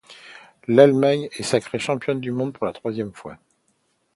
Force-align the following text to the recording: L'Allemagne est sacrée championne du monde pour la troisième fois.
L'Allemagne 0.67 1.29
est 1.37 1.43
sacrée 1.43 1.77
championne 1.77 2.19
du 2.19 2.31
monde 2.31 2.53
pour 2.53 2.65
la 2.65 2.73
troisième 2.73 3.13
fois. 3.13 3.37